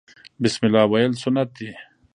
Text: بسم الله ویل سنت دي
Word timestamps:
بسم 0.43 0.61
الله 0.67 0.83
ویل 0.91 1.13
سنت 1.23 1.49
دي 1.57 1.71